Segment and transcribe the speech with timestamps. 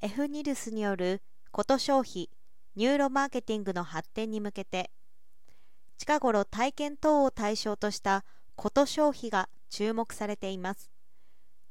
[0.00, 2.30] F ニルスによること消費
[2.76, 4.92] ニューロマーケティングの発展に向けて
[5.96, 8.24] 近頃体験等を対象とした
[8.54, 10.92] こと消費が注目されています。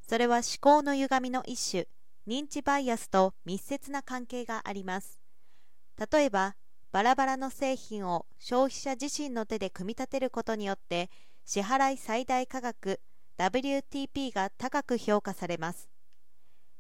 [0.06, 1.88] それは思考の歪みの一種
[2.28, 5.22] 認知バイアスと密接な関係があります。
[6.12, 6.58] 例えば
[6.92, 11.10] バラバラの製品を消費者自身の手で組み立てることによって
[11.46, 13.00] 支払い最大価格
[13.38, 15.88] WTP が高く評価されます。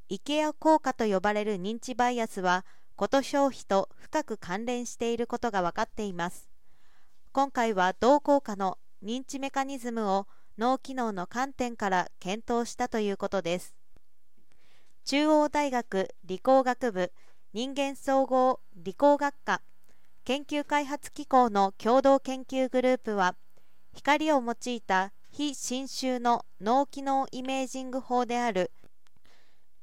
[0.10, 6.48] IKEA 効果と呼ばれる認知バイアスはこと消費と深く関連していることが分かっています。
[7.32, 13.76] 今回は同効果の認知メカニズムを脳機能の観点から検討したということです。
[15.06, 17.12] 中央大学理工学部
[17.54, 19.62] 人間総合理工学科
[20.26, 23.36] 研究開発機構の共同研究グループは
[23.94, 28.72] 光を用いた非侵襲の脳機能イメージング法である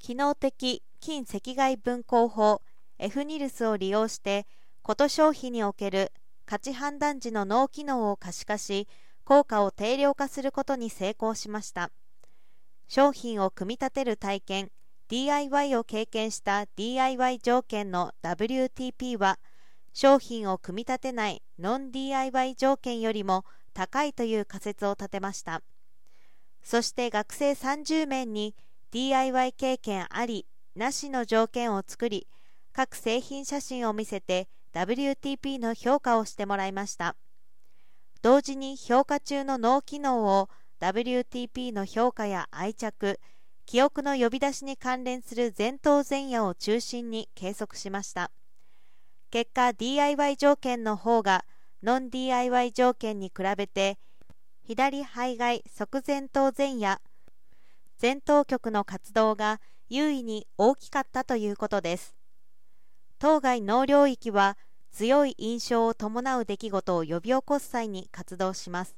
[0.05, 0.53] 機能的
[1.01, 2.61] 近赤外分光法
[2.99, 4.47] F ニルスを利用して
[4.83, 6.13] こと消費における
[6.45, 8.87] 価値判断時の脳機能を可視化し
[9.25, 11.91] 効果を定量化することに成功しました。
[12.87, 14.71] 商品を組み立てる体験
[15.09, 19.39] DIY を経験した DIY 条件の WTP は
[19.95, 25.63] 商品を組み立てないノン DIY 条件よりも高いという仮説を立てました。
[26.63, 28.55] そして学生30名に
[28.95, 32.29] DIY 経験ありなしの条件を作り
[32.73, 37.17] 各製品写真を見せて WTP の評価をしてもらいました。
[38.23, 43.19] 同時に評価中の脳機能を WTP の評価や愛着
[43.67, 48.31] 記憶の呼び出しに関連する前頭前野を中心に計測しました。
[49.33, 51.45] 結果 DIY 条件の方が
[51.83, 53.99] ノン DIY 条件に比べて
[54.69, 56.99] 左肺外側前頭前野
[58.01, 62.15] 前頭極の活動が優位に大きかったということです。
[63.19, 64.57] 当該脳領域は
[64.93, 68.97] 強い印象を伴う出来事を呼び起こす際に活動します。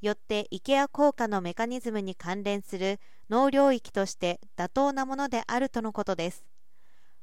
[0.00, 2.98] よってイケア効果のメカニズムに関連する
[3.30, 6.44] 脳領域として妥当なものであるとのことです。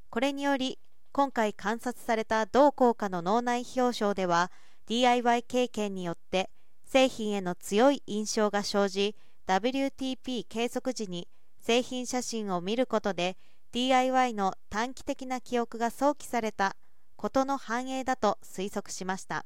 [0.09, 0.79] これにより
[1.11, 4.51] 今回観察された同効果の脳内表彰では
[4.87, 6.49] DIY 経験によって
[6.85, 9.15] 製品への強い印象が生じ
[9.49, 11.27] WTP 計測時に
[11.59, 13.35] 製品写真を見ることで
[13.71, 16.75] DIY の短期的な記憶が想起された
[17.15, 19.45] ことの反映だと推測しました。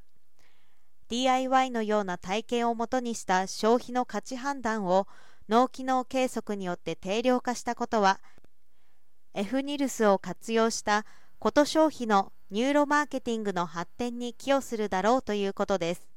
[1.08, 5.06] DIY のような体験をもとにした消費の価値判断を
[5.48, 8.20] 脳機能計測によって定量化したことは
[9.32, 11.06] F ニルスを活用した
[11.38, 16.13] こと消費のニューロマーケティングの発展に寄与するだろうということです。